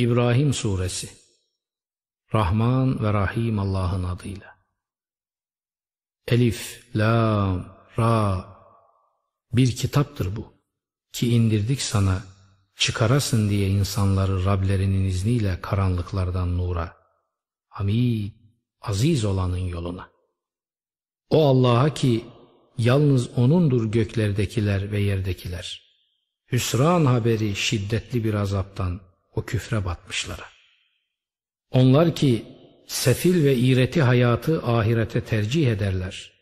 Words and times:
İbrahim 0.00 0.54
Suresi 0.54 1.08
Rahman 2.34 3.02
ve 3.02 3.12
Rahim 3.12 3.58
Allah'ın 3.58 4.04
adıyla 4.04 4.56
Elif, 6.26 6.86
Lam, 6.96 7.76
Ra 7.98 8.44
Bir 9.52 9.76
kitaptır 9.76 10.36
bu 10.36 10.52
ki 11.12 11.30
indirdik 11.30 11.82
sana 11.82 12.22
çıkarasın 12.76 13.50
diye 13.50 13.68
insanları 13.68 14.44
Rablerinin 14.44 15.04
izniyle 15.04 15.60
karanlıklardan 15.60 16.58
nura. 16.58 16.96
Hamid, 17.68 18.32
aziz 18.80 19.24
olanın 19.24 19.56
yoluna. 19.56 20.10
O 21.30 21.46
Allah'a 21.46 21.94
ki 21.94 22.24
yalnız 22.78 23.38
O'nundur 23.38 23.92
göklerdekiler 23.92 24.92
ve 24.92 25.00
yerdekiler. 25.00 25.82
Hüsran 26.52 27.04
haberi 27.04 27.56
şiddetli 27.56 28.24
bir 28.24 28.34
azaptan 28.34 29.09
o 29.34 29.44
küfre 29.44 29.84
batmışlara. 29.84 30.44
Onlar 31.70 32.14
ki 32.14 32.44
sefil 32.86 33.44
ve 33.44 33.56
iğreti 33.56 34.02
hayatı 34.02 34.62
ahirete 34.62 35.20
tercih 35.24 35.70
ederler 35.70 36.32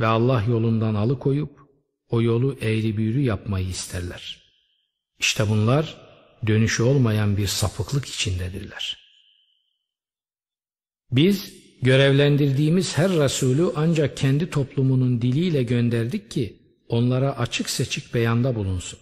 ve 0.00 0.06
Allah 0.06 0.44
yolundan 0.48 0.94
alıkoyup 0.94 1.60
o 2.10 2.22
yolu 2.22 2.58
eğri 2.60 2.96
büğrü 2.96 3.20
yapmayı 3.20 3.68
isterler. 3.68 4.42
İşte 5.18 5.48
bunlar 5.48 5.96
dönüşü 6.46 6.82
olmayan 6.82 7.36
bir 7.36 7.46
sapıklık 7.46 8.06
içindedirler. 8.06 8.98
Biz 11.10 11.54
görevlendirdiğimiz 11.82 12.98
her 12.98 13.10
Resulü 13.10 13.66
ancak 13.76 14.16
kendi 14.16 14.50
toplumunun 14.50 15.22
diliyle 15.22 15.62
gönderdik 15.62 16.30
ki 16.30 16.56
onlara 16.88 17.38
açık 17.38 17.70
seçik 17.70 18.14
beyanda 18.14 18.54
bulunsun. 18.54 18.98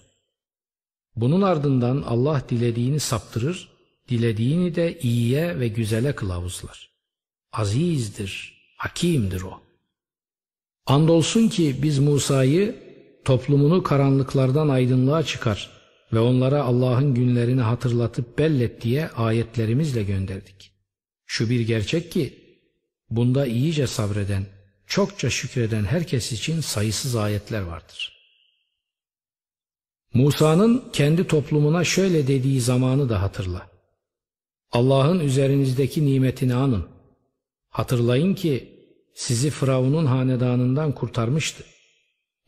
Bunun 1.16 1.42
ardından 1.42 2.02
Allah 2.02 2.42
dilediğini 2.48 3.00
saptırır, 3.00 3.68
dilediğini 4.08 4.74
de 4.74 4.98
iyiye 4.98 5.60
ve 5.60 5.68
güzele 5.68 6.14
kılavuzlar. 6.14 6.90
Azizdir, 7.52 8.54
hakimdir 8.76 9.42
o. 9.42 9.60
Andolsun 10.86 11.48
ki 11.48 11.76
biz 11.82 11.98
Musa'yı 11.98 12.76
toplumunu 13.24 13.82
karanlıklardan 13.82 14.68
aydınlığa 14.68 15.22
çıkar 15.22 15.70
ve 16.12 16.18
onlara 16.18 16.62
Allah'ın 16.62 17.14
günlerini 17.14 17.60
hatırlatıp 17.60 18.38
bellet 18.38 18.82
diye 18.82 19.08
ayetlerimizle 19.08 20.02
gönderdik. 20.02 20.70
Şu 21.26 21.50
bir 21.50 21.60
gerçek 21.60 22.12
ki 22.12 22.38
bunda 23.10 23.46
iyice 23.46 23.86
sabreden, 23.86 24.46
çokça 24.86 25.30
şükreden 25.30 25.84
herkes 25.84 26.32
için 26.32 26.60
sayısız 26.60 27.16
ayetler 27.16 27.60
vardır. 27.60 28.23
Musa'nın 30.14 30.84
kendi 30.92 31.26
toplumuna 31.26 31.84
şöyle 31.84 32.26
dediği 32.26 32.60
zamanı 32.60 33.08
da 33.08 33.22
hatırla. 33.22 33.70
Allah'ın 34.72 35.20
üzerinizdeki 35.20 36.06
nimetini 36.06 36.54
anın. 36.54 36.86
Hatırlayın 37.68 38.34
ki 38.34 38.78
sizi 39.14 39.50
Firavun'un 39.50 40.06
hanedanından 40.06 40.92
kurtarmıştı. 40.92 41.64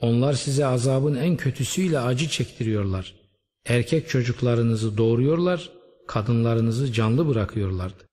Onlar 0.00 0.33
size 0.33 0.67
azabın 0.67 1.14
en 1.14 1.37
kötüsüyle 1.37 1.98
acı 1.98 2.28
çektiriyorlar. 2.28 3.14
Erkek 3.67 4.09
çocuklarınızı 4.09 4.98
doğuruyorlar, 4.98 5.70
kadınlarınızı 6.06 6.92
canlı 6.92 7.28
bırakıyorlardı. 7.28 8.09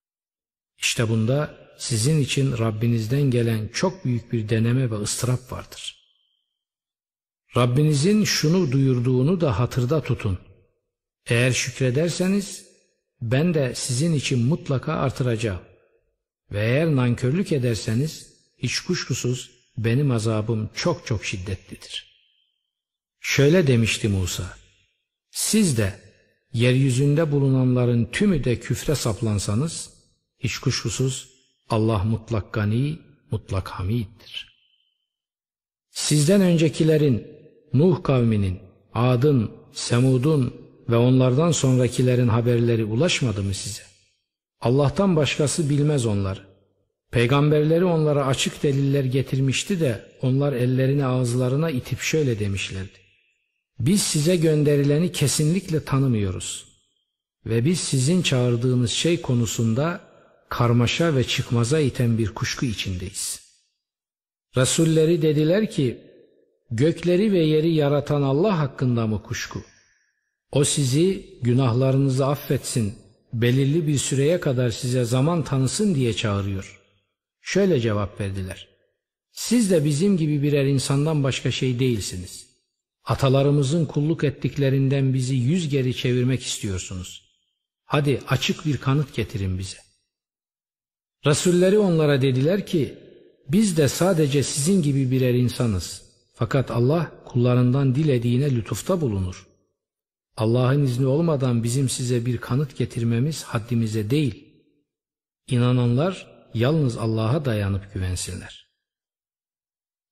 İşte 0.78 1.10
bunda 1.10 1.56
sizin 1.78 2.20
için 2.20 2.58
Rabbinizden 2.58 3.22
gelen 3.22 3.70
çok 3.74 4.06
büyük 4.06 4.32
bir 4.32 4.50
deneme 4.50 4.92
ve 4.92 4.96
ıstırap 4.96 5.52
vardır.'' 5.52 6.03
Rabbinizin 7.58 8.24
şunu 8.24 8.72
duyurduğunu 8.72 9.42
da 9.42 9.60
hatırda 9.60 10.02
tutun. 10.02 10.38
Eğer 11.26 11.52
şükrederseniz 11.52 12.66
ben 13.22 13.54
de 13.54 13.76
sizin 13.76 14.14
için 14.14 14.40
mutlaka 14.40 14.94
artıracağım. 14.94 15.62
Ve 16.52 16.66
eğer 16.66 16.96
nankörlük 16.96 17.52
ederseniz 17.52 18.34
hiç 18.58 18.80
kuşkusuz 18.80 19.52
benim 19.78 20.12
azabım 20.12 20.70
çok 20.76 21.08
çok 21.08 21.26
şiddetlidir. 21.26 22.14
Şöyle 23.20 23.68
demişti 23.68 24.08
Musa. 24.08 24.58
Siz 25.32 25.78
de 25.78 26.00
yeryüzünde 26.54 27.32
bulunanların 27.32 28.06
tümü 28.06 28.44
de 28.44 28.60
küfre 28.60 28.96
saplansanız 28.96 29.90
hiç 30.40 30.58
kuşkusuz 30.58 31.30
Allah 31.70 32.04
mutlak 32.04 32.54
gani, 32.54 33.00
mutlak 33.32 33.68
hamiddir. 33.68 34.54
Sizden 35.92 36.42
öncekilerin 36.42 37.28
Nuh 37.74 38.04
kavminin, 38.04 38.60
Ad'ın, 38.94 39.52
Semud'un 39.72 40.54
ve 40.90 40.96
onlardan 40.96 41.52
sonrakilerin 41.52 42.28
haberleri 42.28 42.86
ulaşmadı 42.86 43.44
mı 43.44 43.54
size? 43.54 43.82
Allah'tan 44.62 45.16
başkası 45.16 45.70
bilmez 45.70 46.06
onları. 46.06 46.40
Peygamberleri 47.12 47.86
onlara 47.86 48.26
açık 48.26 48.64
deliller 48.64 49.04
getirmişti 49.04 49.80
de 49.80 50.06
onlar 50.22 50.54
ellerini 50.54 51.06
ağızlarına 51.06 51.70
itip 51.70 52.00
şöyle 52.00 52.40
demişlerdi. 52.40 53.04
Biz 53.80 54.02
size 54.02 54.36
gönderileni 54.36 55.12
kesinlikle 55.12 55.84
tanımıyoruz. 55.84 56.66
Ve 57.46 57.66
biz 57.66 57.80
sizin 57.80 58.22
çağırdığınız 58.22 58.92
şey 58.92 59.22
konusunda 59.22 60.02
karmaşa 60.50 61.16
ve 61.16 61.24
çıkmaza 61.24 61.80
iten 61.80 62.18
bir 62.18 62.30
kuşku 62.30 62.66
içindeyiz. 62.66 63.44
Resulleri 64.58 65.22
dediler 65.22 65.72
ki 65.72 65.98
gökleri 66.76 67.32
ve 67.32 67.40
yeri 67.40 67.74
yaratan 67.74 68.22
Allah 68.22 68.60
hakkında 68.60 69.08
mı 69.08 69.24
kuşku? 69.24 69.64
O 70.52 70.64
sizi 70.64 71.26
günahlarınızı 71.42 72.26
affetsin, 72.26 72.94
belirli 73.34 73.88
bir 73.88 73.98
süreye 73.98 74.40
kadar 74.40 74.70
size 74.70 75.06
zaman 75.06 75.44
tanısın 75.44 75.96
diye 75.96 76.14
çağırıyor. 76.14 76.82
Şöyle 77.42 77.80
cevap 77.80 78.22
verdiler. 78.22 78.68
Siz 79.32 79.72
de 79.72 79.86
bizim 79.86 80.18
gibi 80.18 80.44
birer 80.44 80.66
insandan 80.66 81.24
başka 81.24 81.52
şey 81.52 81.80
değilsiniz. 81.80 82.48
Atalarımızın 83.04 83.86
kulluk 83.86 84.24
ettiklerinden 84.24 85.14
bizi 85.14 85.36
yüz 85.36 85.70
geri 85.70 85.96
çevirmek 85.96 86.44
istiyorsunuz. 86.44 87.24
Hadi 87.84 88.22
açık 88.30 88.66
bir 88.66 88.78
kanıt 88.78 89.16
getirin 89.16 89.60
bize. 89.60 89.78
Resulleri 91.26 91.80
onlara 91.80 92.22
dediler 92.22 92.66
ki, 92.66 92.94
biz 93.48 93.78
de 93.78 93.88
sadece 93.88 94.44
sizin 94.44 94.82
gibi 94.82 95.12
birer 95.12 95.34
insanız. 95.34 96.03
Fakat 96.34 96.72
Allah 96.72 97.12
kullarından 97.26 97.96
dilediğine 97.96 98.56
lütufta 98.56 99.02
bulunur. 99.02 99.48
Allah'ın 100.38 100.84
izni 100.84 101.06
olmadan 101.06 101.64
bizim 101.64 101.90
size 101.90 102.26
bir 102.26 102.38
kanıt 102.38 102.78
getirmemiz 102.78 103.44
haddimize 103.44 104.10
değil. 104.10 104.54
İnananlar 105.48 106.28
yalnız 106.54 106.98
Allah'a 106.98 107.46
dayanıp 107.46 107.94
güvensinler. 107.94 108.64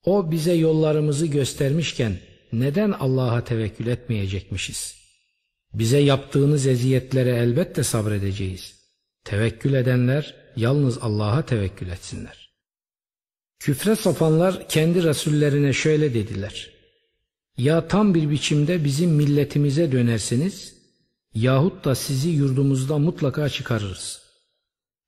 O 0.06 0.32
bize 0.32 0.54
yollarımızı 0.54 1.28
göstermişken 1.28 2.18
neden 2.54 2.92
Allah'a 2.92 3.44
tevekkül 3.44 3.88
etmeyecekmişiz? 3.88 4.96
Bize 5.74 5.98
yaptığınız 5.98 6.68
eziyetlere 6.68 7.30
elbette 7.30 7.84
sabredeceğiz. 7.84 8.82
Tevekkül 9.24 9.74
edenler 9.74 10.36
yalnız 10.56 10.98
Allah'a 11.02 11.46
tevekkül 11.46 11.90
etsinler. 11.90 12.41
Küfre 13.62 13.96
sapanlar 13.96 14.68
kendi 14.68 15.04
Resullerine 15.04 15.74
şöyle 15.74 16.14
dediler. 16.14 16.70
Ya 17.58 17.88
tam 17.88 18.14
bir 18.14 18.30
biçimde 18.30 18.84
bizim 18.84 19.12
milletimize 19.12 19.92
dönersiniz 19.92 20.76
yahut 21.34 21.86
da 21.86 21.96
sizi 21.96 22.30
yurdumuzda 22.30 22.98
mutlaka 22.98 23.50
çıkarırız. 23.50 24.22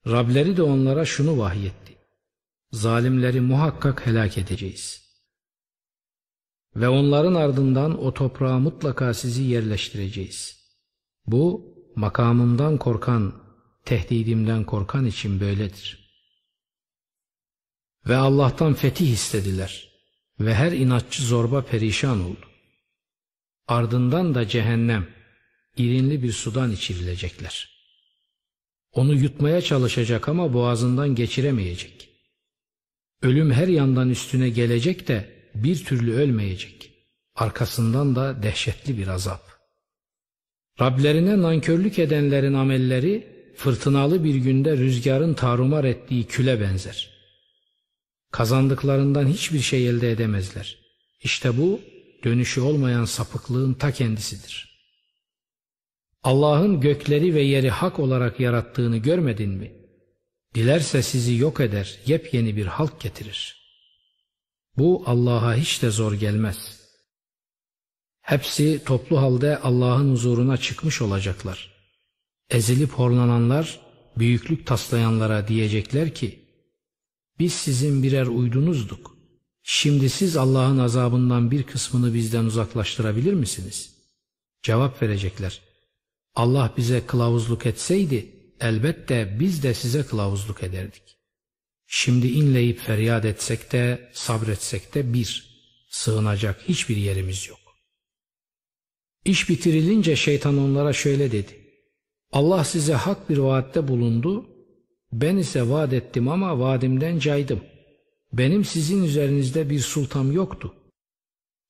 Rableri 0.08 0.58
de 0.58 0.64
onlara 0.64 1.06
şunu 1.06 1.38
vahyetti. 1.38 1.94
Zalimleri 2.72 3.42
muhakkak 3.42 4.08
helak 4.08 4.38
edeceğiz. 4.38 5.02
Ve 6.76 6.90
onların 6.90 7.34
ardından 7.34 8.04
o 8.04 8.14
toprağa 8.14 8.60
mutlaka 8.60 9.14
sizi 9.14 9.44
yerleştireceğiz. 9.44 10.58
Bu 11.26 11.76
makamımdan 11.96 12.78
korkan, 12.78 13.34
tehdidimden 13.86 14.64
korkan 14.64 15.06
için 15.06 15.40
böyledir.'' 15.40 16.03
Ve 18.08 18.16
Allah'tan 18.16 18.74
fetih 18.74 19.12
istediler 19.12 19.90
ve 20.40 20.56
her 20.56 20.72
inatçı 20.72 21.24
zorba 21.24 21.62
perişan 21.62 22.22
oldu. 22.22 22.46
Ardından 23.68 24.36
da 24.36 24.48
cehennem, 24.48 25.08
irinli 25.78 26.24
bir 26.24 26.32
sudan 26.32 26.72
içirilecekler. 26.72 27.74
Onu 28.92 29.14
yutmaya 29.14 29.62
çalışacak 29.62 30.30
ama 30.30 30.54
boğazından 30.54 31.16
geçiremeyecek. 31.16 32.10
Ölüm 33.22 33.52
her 33.52 33.68
yandan 33.68 34.10
üstüne 34.10 34.50
gelecek 34.50 35.08
de 35.08 35.30
bir 35.56 35.86
türlü 35.86 36.14
ölmeyecek. 36.14 36.92
Arkasından 37.36 38.16
da 38.16 38.44
dehşetli 38.44 38.98
bir 38.98 39.08
azap. 39.08 39.54
Rablerine 40.82 41.42
nankörlük 41.42 42.00
edenlerin 42.00 42.54
amelleri 42.54 43.28
fırtınalı 43.56 44.24
bir 44.24 44.36
günde 44.36 44.78
rüzgarın 44.78 45.34
tarumar 45.34 45.84
ettiği 45.84 46.28
küle 46.28 46.62
benzer. 46.62 47.13
Kazandıklarından 48.34 49.28
hiçbir 49.28 49.60
şey 49.60 49.90
elde 49.90 50.12
edemezler. 50.12 50.78
İşte 51.22 51.58
bu 51.58 51.82
dönüşü 52.24 52.62
olmayan 52.62 53.06
sapıklığın 53.06 53.74
ta 53.74 53.92
kendisidir. 53.92 54.80
Allah'ın 56.24 56.82
gökleri 56.82 57.36
ve 57.36 57.42
yeri 57.42 57.70
hak 57.70 58.00
olarak 58.00 58.40
yarattığını 58.40 58.98
görmedin 58.98 59.50
mi? 59.50 59.72
Dilerse 60.56 61.02
sizi 61.02 61.36
yok 61.36 61.60
eder, 61.60 62.00
yepyeni 62.06 62.56
bir 62.56 62.66
halk 62.66 63.02
getirir. 63.02 63.56
Bu 64.78 65.04
Allah'a 65.06 65.56
hiç 65.56 65.82
de 65.82 65.90
zor 65.90 66.14
gelmez. 66.14 66.82
Hepsi 68.22 68.84
toplu 68.86 69.22
halde 69.22 69.60
Allah'ın 69.60 70.12
huzuruna 70.12 70.58
çıkmış 70.58 71.02
olacaklar. 71.02 71.74
Ezilip 72.50 72.92
horlananlar, 72.92 73.80
büyüklük 74.18 74.68
taslayanlara 74.68 75.48
diyecekler 75.48 76.14
ki, 76.14 76.43
biz 77.40 77.54
sizin 77.54 78.04
birer 78.04 78.26
uydunuzduk. 78.28 79.18
Şimdi 79.64 80.10
siz 80.10 80.38
Allah'ın 80.38 80.78
azabından 80.78 81.52
bir 81.52 81.64
kısmını 81.64 82.14
bizden 82.14 82.46
uzaklaştırabilir 82.46 83.34
misiniz? 83.34 83.96
Cevap 84.64 85.02
verecekler. 85.02 85.62
Allah 86.36 86.74
bize 86.78 87.06
kılavuzluk 87.06 87.66
etseydi 87.66 88.34
elbette 88.60 89.38
biz 89.40 89.64
de 89.64 89.74
size 89.74 90.04
kılavuzluk 90.04 90.64
ederdik. 90.64 91.18
Şimdi 91.88 92.28
inleyip 92.28 92.80
feryat 92.80 93.26
etsek 93.26 93.72
de 93.72 94.10
sabretsek 94.14 94.96
de 94.96 95.14
bir, 95.14 95.60
sığınacak 95.90 96.62
hiçbir 96.70 96.98
yerimiz 96.98 97.48
yok. 97.48 97.60
İş 99.26 99.50
bitirilince 99.50 100.16
şeytan 100.16 100.58
onlara 100.58 100.94
şöyle 100.94 101.32
dedi. 101.32 101.60
Allah 102.32 102.64
size 102.64 102.94
hak 102.94 103.30
bir 103.30 103.38
vaatte 103.38 103.88
bulundu, 103.88 104.46
ben 105.22 105.38
ise 105.38 105.70
vaat 105.70 105.94
ettim 105.94 106.28
ama 106.28 106.60
vaadimden 106.60 107.20
caydım. 107.20 107.62
Benim 108.34 108.66
sizin 108.66 109.04
üzerinizde 109.04 109.70
bir 109.70 109.80
sultam 109.80 110.32
yoktu. 110.32 110.74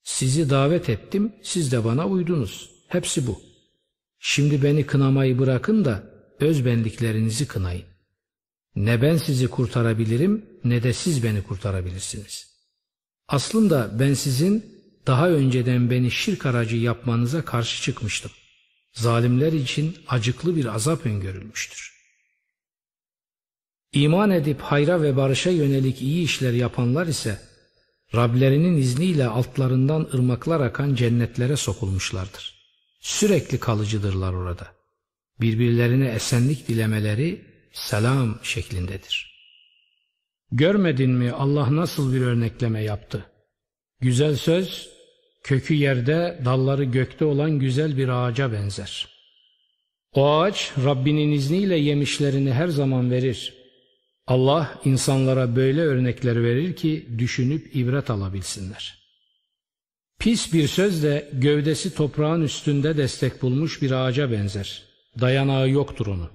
Sizi 0.04 0.50
davet 0.50 0.90
ettim, 0.90 1.34
siz 1.42 1.72
de 1.72 1.86
bana 1.86 2.08
uydunuz. 2.08 2.72
Hepsi 2.88 3.28
bu. 3.28 3.42
Şimdi 4.20 4.64
beni 4.64 4.86
kınamayı 4.86 5.40
bırakın 5.40 5.86
da 5.86 6.04
özbenliklerinizi 6.40 7.48
kınayın. 7.48 7.86
Ne 8.76 9.02
ben 9.02 9.18
sizi 9.18 9.48
kurtarabilirim 9.48 10.46
ne 10.64 10.84
de 10.84 10.94
siz 10.94 11.24
beni 11.24 11.44
kurtarabilirsiniz. 11.44 12.54
Aslında 13.28 14.00
ben 14.00 14.14
sizin 14.14 14.66
daha 15.08 15.30
önceden 15.30 15.90
beni 15.90 16.12
şirk 16.12 16.46
aracı 16.46 16.76
yapmanıza 16.76 17.46
karşı 17.46 17.82
çıkmıştım. 17.82 18.32
Zalimler 18.94 19.54
için 19.54 19.98
acıklı 20.08 20.56
bir 20.56 20.76
azap 20.76 21.06
öngörülmüştür. 21.06 21.94
İman 23.94 24.32
edip 24.32 24.62
hayra 24.62 25.02
ve 25.02 25.18
barışa 25.18 25.50
yönelik 25.50 26.02
iyi 26.02 26.24
işler 26.24 26.54
yapanlar 26.54 27.08
ise 27.08 27.40
Rablerinin 28.16 28.78
izniyle 28.78 29.28
altlarından 29.28 30.10
ırmaklar 30.14 30.60
akan 30.60 30.96
cennetlere 30.96 31.56
sokulmuşlardır. 31.56 32.54
Sürekli 33.00 33.60
kalıcıdırlar 33.60 34.34
orada. 34.34 34.68
Birbirlerine 35.42 36.10
esenlik 36.10 36.68
dilemeleri 36.68 37.42
selam 37.74 38.40
şeklindedir. 38.44 39.34
Görmedin 40.52 41.12
mi 41.12 41.32
Allah 41.32 41.76
nasıl 41.76 42.14
bir 42.14 42.22
örnekleme 42.22 42.84
yaptı? 42.84 43.26
Güzel 44.02 44.36
söz, 44.36 44.90
kökü 45.44 45.74
yerde, 45.74 46.42
dalları 46.46 46.84
gökte 46.84 47.26
olan 47.26 47.52
güzel 47.60 47.98
bir 47.98 48.08
ağaca 48.08 48.52
benzer. 48.52 49.08
O 50.14 50.32
ağaç 50.32 50.72
Rabbinin 50.86 51.32
izniyle 51.32 51.76
yemişlerini 51.76 52.54
her 52.54 52.68
zaman 52.68 53.12
verir. 53.12 53.63
Allah 54.28 54.82
insanlara 54.86 55.56
böyle 55.56 55.82
örnekler 55.82 56.44
verir 56.44 56.76
ki 56.76 57.08
düşünüp 57.18 57.76
ibret 57.76 58.10
alabilsinler. 58.10 59.04
Pis 60.20 60.54
bir 60.54 60.68
söz 60.68 61.04
de 61.04 61.30
gövdesi 61.34 61.96
toprağın 61.96 62.42
üstünde 62.42 62.98
destek 62.98 63.42
bulmuş 63.42 63.82
bir 63.82 63.92
ağaca 63.92 64.32
benzer. 64.32 64.84
Dayanağı 65.22 65.70
yoktur 65.70 66.08
onun. 66.08 66.30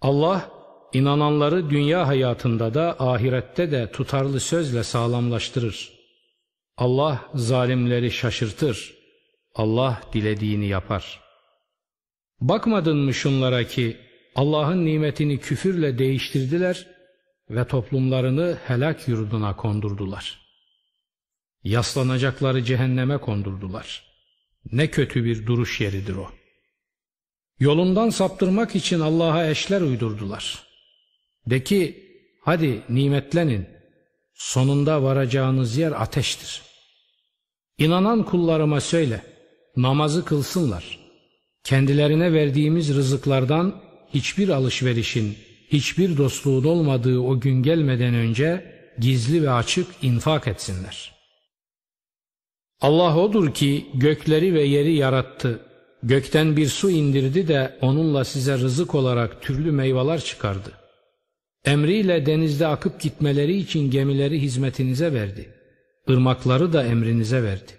Allah 0.00 0.50
inananları 0.92 1.70
dünya 1.70 2.06
hayatında 2.06 2.74
da 2.74 2.96
ahirette 3.00 3.70
de 3.70 3.92
tutarlı 3.92 4.40
sözle 4.40 4.84
sağlamlaştırır. 4.84 5.92
Allah 6.76 7.30
zalimleri 7.34 8.10
şaşırtır. 8.10 8.94
Allah 9.54 10.00
dilediğini 10.12 10.66
yapar. 10.66 11.20
Bakmadın 12.40 12.96
mı 12.96 13.14
şunlara 13.14 13.64
ki 13.64 13.96
Allah'ın 14.34 14.86
nimetini 14.86 15.38
küfürle 15.38 15.98
değiştirdiler 15.98 16.86
ve 17.50 17.66
toplumlarını 17.66 18.58
helak 18.66 19.08
yurduna 19.08 19.56
kondurdular. 19.56 20.40
Yaslanacakları 21.64 22.64
cehenneme 22.64 23.18
kondurdular. 23.18 24.04
Ne 24.72 24.90
kötü 24.90 25.24
bir 25.24 25.46
duruş 25.46 25.80
yeridir 25.80 26.16
o. 26.16 26.30
Yolundan 27.58 28.10
saptırmak 28.10 28.76
için 28.76 29.00
Allah'a 29.00 29.46
eşler 29.46 29.80
uydurdular. 29.80 30.66
De 31.46 31.64
ki 31.64 32.10
hadi 32.40 32.82
nimetlenin 32.88 33.68
sonunda 34.34 35.02
varacağınız 35.02 35.76
yer 35.76 36.02
ateştir. 36.02 36.62
İnanan 37.78 38.24
kullarıma 38.24 38.80
söyle 38.80 39.22
namazı 39.76 40.24
kılsınlar. 40.24 40.98
Kendilerine 41.64 42.32
verdiğimiz 42.32 42.94
rızıklardan 42.94 43.89
hiçbir 44.14 44.48
alışverişin, 44.48 45.38
hiçbir 45.68 46.16
dostluğun 46.16 46.64
olmadığı 46.64 47.18
o 47.18 47.40
gün 47.40 47.62
gelmeden 47.62 48.14
önce 48.14 48.74
gizli 48.98 49.42
ve 49.42 49.50
açık 49.50 49.86
infak 50.02 50.48
etsinler. 50.48 51.14
Allah 52.80 53.18
odur 53.18 53.54
ki 53.54 53.86
gökleri 53.94 54.54
ve 54.54 54.62
yeri 54.62 54.94
yarattı 54.94 55.60
Gökten 56.02 56.56
bir 56.56 56.66
su 56.66 56.90
indirdi 56.90 57.48
de 57.48 57.78
onunla 57.80 58.24
size 58.24 58.58
rızık 58.58 58.94
olarak 58.94 59.42
türlü 59.42 59.72
meyveler 59.72 60.20
çıkardı. 60.20 60.72
Emriyle 61.64 62.26
denizde 62.26 62.66
akıp 62.66 63.00
gitmeleri 63.00 63.56
için 63.56 63.90
gemileri 63.90 64.42
hizmetinize 64.42 65.12
verdi. 65.12 65.54
Irmakları 66.08 66.72
da 66.72 66.84
emrinize 66.84 67.42
verdi. 67.42 67.72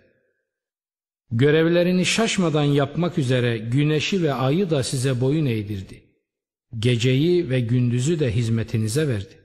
Görevlerini 1.32 2.06
şaşmadan 2.06 2.64
yapmak 2.64 3.18
üzere 3.18 3.58
güneşi 3.58 4.24
ve 4.24 4.34
ayı 4.34 4.70
da 4.70 4.84
size 4.84 5.22
boyun 5.22 5.46
eğdirdi. 5.46 6.04
Geceyi 6.80 7.50
ve 7.50 7.60
gündüzü 7.60 8.20
de 8.20 8.36
hizmetinize 8.36 9.08
verdi. 9.08 9.38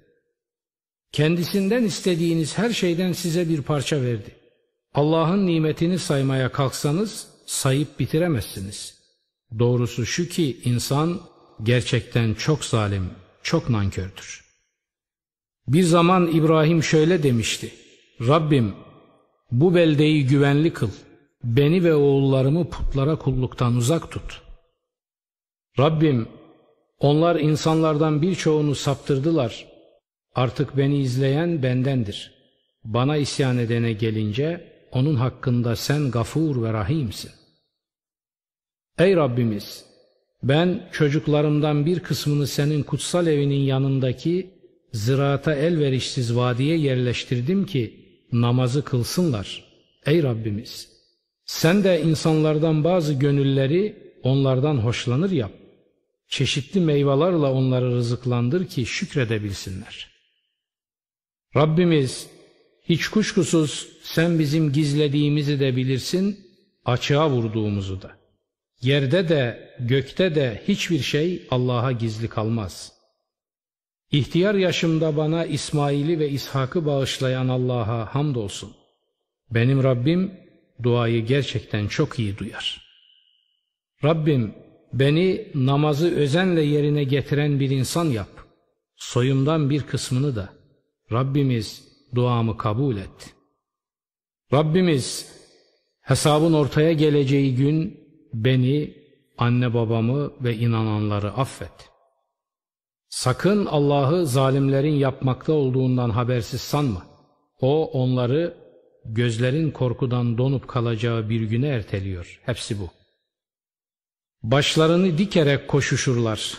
Kendisinden 1.13 1.85
istediğiniz 1.85 2.59
her 2.59 2.71
şeyden 2.71 3.13
size 3.13 3.49
bir 3.49 3.63
parça 3.63 4.03
verdi. 4.03 4.37
Allah'ın 4.95 5.47
nimetini 5.47 5.99
saymaya 5.99 6.53
kalksanız 6.53 7.29
sayıp 7.47 7.99
bitiremezsiniz. 7.99 8.95
Doğrusu 9.59 10.07
şu 10.07 10.29
ki 10.29 10.61
insan 10.65 11.21
gerçekten 11.63 12.35
çok 12.35 12.65
zalim, 12.65 13.11
çok 13.43 13.71
nankördür. 13.71 14.45
Bir 15.69 15.83
zaman 15.83 16.27
İbrahim 16.33 16.83
şöyle 16.83 17.23
demişti. 17.23 17.71
Rabbim 18.21 18.75
bu 19.51 19.75
beldeyi 19.75 20.27
güvenli 20.27 20.73
kıl. 20.73 20.91
Beni 21.45 21.85
ve 21.85 21.95
oğullarımı 21.95 22.71
putlara 22.71 23.19
kulluktan 23.19 23.77
uzak 23.77 24.11
tut. 24.11 24.43
Rabbim 25.79 26.29
onlar 26.99 27.41
insanlardan 27.41 28.23
birçoğunu 28.23 28.75
saptırdılar. 28.75 29.67
Artık 30.35 30.77
beni 30.77 30.99
izleyen 30.99 31.63
bendendir. 31.63 32.33
Bana 32.85 33.17
isyan 33.17 33.59
edene 33.59 33.93
gelince 33.93 34.73
onun 34.93 35.15
hakkında 35.15 35.77
sen 35.77 36.11
gafur 36.11 36.63
ve 36.63 36.73
rahimsin. 36.73 37.31
Ey 38.99 39.17
Rabbimiz! 39.17 39.85
Ben 40.43 40.89
çocuklarımdan 40.93 41.87
bir 41.87 42.01
kısmını 42.01 42.47
senin 42.47 42.83
kutsal 42.83 43.27
evinin 43.27 43.61
yanındaki 43.61 44.51
ziraata 44.93 45.55
elverişsiz 45.55 46.37
vadiye 46.37 46.77
yerleştirdim 46.79 47.67
ki 47.67 48.07
namazı 48.33 48.85
kılsınlar. 48.85 49.65
Ey 50.07 50.23
Rabbimiz! 50.23 50.89
Sen 51.45 51.85
de 51.85 52.03
insanlardan 52.03 52.85
bazı 52.85 53.15
gönülleri 53.15 53.97
onlardan 54.23 54.77
hoşlanır 54.77 55.31
yap. 55.31 55.53
Çeşitli 56.29 56.81
meyvelerle 56.81 57.37
onları 57.37 57.91
rızıklandır 57.95 58.69
ki 58.69 58.87
şükredebilsinler. 58.87 60.11
Rabbimiz 61.57 62.27
hiç 62.89 63.09
kuşkusuz 63.09 63.89
sen 64.03 64.39
bizim 64.39 64.73
gizlediğimizi 64.73 65.61
de 65.61 65.77
bilirsin, 65.77 66.47
açığa 66.85 67.31
vurduğumuzu 67.31 68.03
da. 68.03 68.17
Yerde 68.83 69.29
de 69.29 69.75
gökte 69.81 70.35
de 70.35 70.63
hiçbir 70.69 70.99
şey 70.99 71.47
Allah'a 71.51 71.93
gizli 71.93 72.29
kalmaz. 72.29 72.93
İhtiyar 74.11 74.55
yaşımda 74.55 75.17
bana 75.17 75.45
İsmail'i 75.45 76.19
ve 76.19 76.29
İshak'ı 76.29 76.87
bağışlayan 76.87 77.49
Allah'a 77.49 78.15
hamdolsun. 78.15 78.75
Benim 79.51 79.83
Rabbim 79.83 80.41
duayı 80.83 81.27
gerçekten 81.27 81.89
çok 81.89 82.19
iyi 82.19 82.39
duyar. 82.39 82.83
Rabbim 84.05 84.55
beni 84.99 85.49
namazı 85.55 86.15
özenle 86.15 86.63
yerine 86.63 87.05
getiren 87.05 87.61
bir 87.61 87.71
insan 87.71 88.05
yap. 88.05 88.29
Soyumdan 88.97 89.71
bir 89.71 89.83
kısmını 89.83 90.37
da. 90.37 90.49
Rabbimiz 91.13 91.89
duamı 92.15 92.57
kabul 92.57 92.97
et. 92.97 93.35
Rabbimiz 94.53 95.33
hesabın 96.01 96.53
ortaya 96.53 96.93
geleceği 96.93 97.55
gün 97.55 98.01
beni, 98.35 98.95
anne 99.39 99.75
babamı 99.75 100.33
ve 100.41 100.57
inananları 100.57 101.33
affet. 101.33 101.91
Sakın 103.09 103.67
Allah'ı 103.67 104.27
zalimlerin 104.27 104.95
yapmakta 104.95 105.53
olduğundan 105.53 106.11
habersiz 106.11 106.61
sanma. 106.61 107.07
O 107.61 107.91
onları 107.91 108.55
gözlerin 109.05 109.71
korkudan 109.71 110.39
donup 110.39 110.69
kalacağı 110.69 111.29
bir 111.29 111.41
güne 111.41 111.69
erteliyor. 111.69 112.41
Hepsi 112.45 112.79
bu. 112.81 112.91
Başlarını 114.51 115.19
dikerek 115.19 115.69
koşuşurlar. 115.69 116.59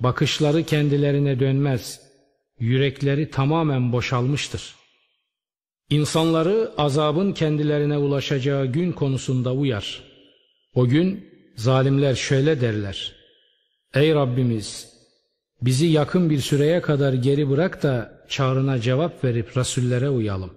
Bakışları 0.00 0.64
kendilerine 0.64 1.40
dönmez. 1.40 2.00
Yürekleri 2.60 3.30
tamamen 3.30 3.92
boşalmıştır. 3.92 4.74
İnsanları 5.90 6.72
azabın 6.78 7.32
kendilerine 7.32 7.96
ulaşacağı 7.96 8.66
gün 8.66 8.92
konusunda 8.92 9.54
uyar. 9.54 10.02
O 10.74 10.88
gün 10.88 11.28
zalimler 11.56 12.14
şöyle 12.14 12.60
derler. 12.60 13.14
Ey 13.94 14.14
Rabbimiz! 14.14 14.88
Bizi 15.62 15.86
yakın 15.86 16.30
bir 16.30 16.40
süreye 16.40 16.80
kadar 16.80 17.12
geri 17.12 17.50
bırak 17.50 17.82
da 17.82 18.24
çağrına 18.28 18.80
cevap 18.80 19.24
verip 19.24 19.56
rasullere 19.56 20.08
uyalım. 20.08 20.50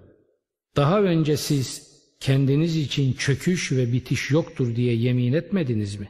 Daha 0.76 1.02
önce 1.02 1.36
siz 1.36 1.88
kendiniz 2.20 2.76
için 2.76 3.12
çöküş 3.12 3.72
ve 3.72 3.92
bitiş 3.92 4.30
yoktur 4.30 4.76
diye 4.76 4.94
yemin 4.94 5.32
etmediniz 5.32 5.96
mi? 5.96 6.08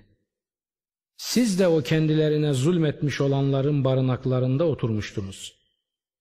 Siz 1.25 1.59
de 1.59 1.69
o 1.69 1.83
kendilerine 1.83 2.53
zulmetmiş 2.53 3.21
olanların 3.21 3.85
barınaklarında 3.85 4.65
oturmuştunuz. 4.65 5.55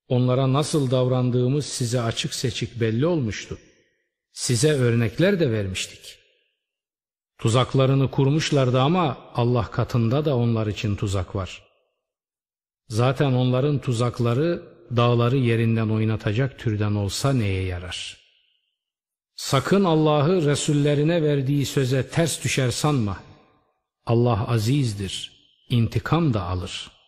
Onlara 0.07 0.53
nasıl 0.53 0.91
davrandığımız 0.91 1.65
size 1.65 2.01
açık 2.01 2.33
seçik 2.33 2.79
belli 2.79 3.05
olmuştu. 3.05 3.57
Size 4.31 4.71
örnekler 4.73 5.39
de 5.39 5.51
vermiştik. 5.51 6.17
Tuzaklarını 7.37 8.11
kurmuşlardı 8.11 8.81
ama 8.81 9.17
Allah 9.33 9.71
katında 9.71 10.25
da 10.25 10.37
onlar 10.37 10.67
için 10.67 10.95
tuzak 10.95 11.35
var. 11.35 11.63
Zaten 12.89 13.31
onların 13.31 13.79
tuzakları 13.79 14.63
dağları 14.95 15.37
yerinden 15.37 15.89
oynatacak 15.89 16.59
türden 16.59 16.95
olsa 16.95 17.33
neye 17.33 17.63
yarar? 17.63 18.17
Sakın 19.35 19.83
Allah'ı 19.83 20.45
Resullerine 20.45 21.23
verdiği 21.23 21.65
söze 21.65 22.07
ters 22.07 22.43
düşer 22.43 22.71
sanma. 22.71 23.30
Allah 24.05 24.47
azizdir, 24.47 25.31
intikam 25.69 26.33
da 26.33 26.43
alır.'' 26.43 27.01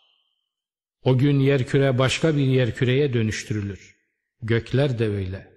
O 1.04 1.18
gün 1.18 1.40
yerküre 1.40 1.98
başka 2.00 2.38
bir 2.38 2.46
yerküreye 2.46 3.14
dönüştürülür. 3.14 3.96
Gökler 4.42 5.00
de 5.00 5.08
öyle. 5.08 5.54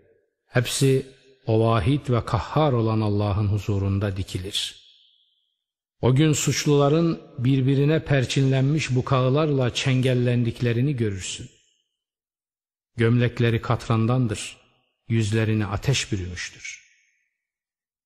Hepsi 0.46 1.06
o 1.46 1.60
vahid 1.60 2.08
ve 2.08 2.24
kahhar 2.24 2.72
olan 2.72 3.00
Allah'ın 3.00 3.46
huzurunda 3.46 4.16
dikilir. 4.16 4.86
O 6.00 6.14
gün 6.14 6.32
suçluların 6.32 7.20
birbirine 7.38 8.04
perçinlenmiş 8.04 8.94
bukağılarla 8.94 9.74
çengellendiklerini 9.74 10.96
görürsün. 10.96 11.50
Gömlekleri 12.96 13.62
katrandandır, 13.62 14.56
yüzlerini 15.08 15.66
ateş 15.66 16.12
bürümüştür. 16.12 16.86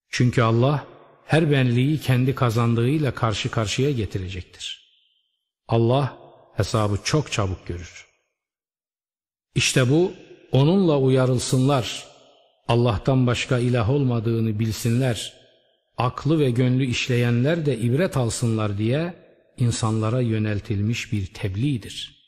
Çünkü 0.09 0.41
Allah 0.41 0.87
her 1.31 1.51
benliği 1.51 1.99
kendi 1.99 2.35
kazandığıyla 2.35 3.15
karşı 3.15 3.51
karşıya 3.51 3.91
getirecektir. 3.91 4.91
Allah 5.67 6.17
hesabı 6.55 6.97
çok 7.03 7.31
çabuk 7.31 7.67
görür. 7.67 8.07
İşte 9.55 9.89
bu 9.89 10.13
onunla 10.51 10.99
uyarılsınlar, 10.99 12.07
Allah'tan 12.67 13.27
başka 13.27 13.59
ilah 13.59 13.89
olmadığını 13.89 14.59
bilsinler, 14.59 15.33
aklı 15.97 16.39
ve 16.39 16.49
gönlü 16.49 16.85
işleyenler 16.85 17.65
de 17.65 17.77
ibret 17.77 18.17
alsınlar 18.17 18.77
diye 18.77 19.13
insanlara 19.57 20.21
yöneltilmiş 20.21 21.13
bir 21.13 21.25
tebliğdir.'' 21.33 22.20